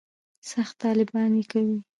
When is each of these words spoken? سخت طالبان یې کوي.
سخت 0.49 0.75
طالبان 0.83 1.31
یې 1.39 1.45
کوي. 1.51 1.77